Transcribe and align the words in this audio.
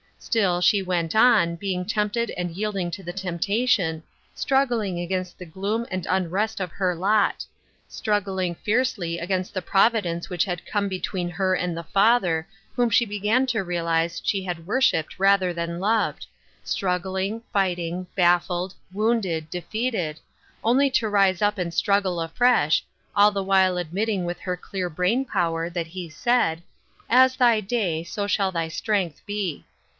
Still 0.17 0.61
she 0.61 0.81
went 0.81 1.15
on, 1.15 1.55
being 1.55 1.85
tempted 1.85 2.29
and 2.31 2.51
yielding 2.51 2.89
to 2.91 3.01
the 3.03 3.13
temptation, 3.13 4.01
struggling 4.33 4.99
against 4.99 5.37
the 5.37 5.45
gloom 5.47 5.85
and 5.91 6.07
unrest 6.09 6.59
of 6.59 6.71
her 6.71 6.95
lot— 6.95 7.45
struggling 7.87 8.55
Qercely 8.55 9.21
against 9.21 9.53
the 9.53 9.61
providence 9.61 10.29
which 10.29 10.45
had 10.45 10.65
come 10.65 10.87
between 10.87 11.29
her 11.29 11.53
and 11.55 11.75
the 11.77 11.83
Father, 11.83 12.47
whom 12.75 12.89
she 12.89 13.05
began 13.05 13.45
to 13.47 13.63
realize 13.63 14.21
she 14.23 14.43
had 14.43 14.65
worshiped 14.67 15.19
rather 15.19 15.53
than 15.53 15.79
loved— 15.79 16.25
struggling, 16.63 17.41
fighting, 17.51 18.05
baffled, 18.15 18.73
wounded, 18.93 19.49
defeated— 19.51 20.19
only 20.63 20.89
to 20.91 21.09
rise 21.09 21.41
up 21.43 21.57
and 21.59 21.73
struggle 21.73 22.19
afresh, 22.21 22.83
all 23.15 23.31
the 23.31 23.43
while 23.43 23.77
admitting 23.77 24.25
with 24.25 24.39
her 24.41 24.57
clear 24.57 24.89
brain 24.89 25.25
power 25.25 25.69
that 25.69 25.87
he 25.87 26.09
said:" 26.09 26.61
As 27.09 27.35
thy 27.35 27.59
day, 27.59 28.03
so 28.03 28.25
shall 28.25 28.51
thy 28.51 28.67
strength 28.67 29.23
be." 29.27 29.65